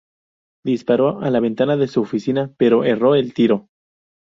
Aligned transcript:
Disparó 0.65 1.19
a 1.19 1.29
la 1.29 1.39
ventana 1.39 1.77
de 1.77 1.87
su 1.87 2.01
oficina, 2.01 2.51
pero 2.57 2.83
erró 2.83 3.13
el 3.13 3.35
tiro. 3.35 3.69